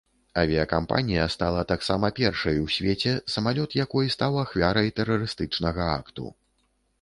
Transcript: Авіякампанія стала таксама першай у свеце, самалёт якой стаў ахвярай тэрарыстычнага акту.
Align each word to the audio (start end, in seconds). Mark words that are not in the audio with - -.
Авіякампанія 0.43 1.25
стала 1.33 1.61
таксама 1.71 2.09
першай 2.19 2.55
у 2.61 2.65
свеце, 2.77 3.13
самалёт 3.35 3.77
якой 3.83 4.11
стаў 4.15 4.39
ахвярай 4.45 4.89
тэрарыстычнага 5.01 5.85
акту. 6.01 6.29